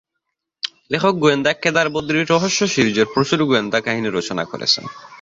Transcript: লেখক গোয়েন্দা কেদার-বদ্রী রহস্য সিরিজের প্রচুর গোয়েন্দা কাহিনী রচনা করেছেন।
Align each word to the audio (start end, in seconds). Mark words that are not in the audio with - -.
লেখক 0.91 1.13
গোয়েন্দা 1.15 1.51
কেদার-বদ্রী 1.53 2.19
রহস্য 2.23 2.59
সিরিজের 2.67 3.07
প্রচুর 3.13 3.39
গোয়েন্দা 3.45 3.79
কাহিনী 3.81 4.09
রচনা 4.09 4.43
করেছেন। 4.45 4.83